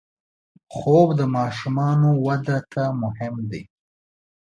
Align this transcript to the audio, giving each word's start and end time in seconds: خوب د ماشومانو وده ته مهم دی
خوب 0.75 1.07
د 1.19 1.21
ماشومانو 1.35 2.09
وده 2.25 2.57
ته 2.73 2.83
مهم 3.01 3.35
دی 3.51 3.63